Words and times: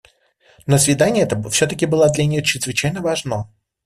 Но 0.65 0.79
свидание 0.79 1.25
это 1.25 1.39
всё-таки 1.51 1.85
было 1.85 2.09
для 2.09 2.25
нее 2.25 2.41
чрезвычайно 2.41 3.01
важно. 3.03 3.51